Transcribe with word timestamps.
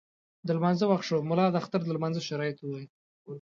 د 0.45 0.47
لمانځه 0.57 0.85
وخت 0.87 1.05
شو، 1.09 1.17
ملا 1.29 1.45
د 1.51 1.55
اختر 1.61 1.79
د 1.85 1.89
لمانځه 1.95 2.21
شرایط 2.29 2.57
وویل. 2.59 2.89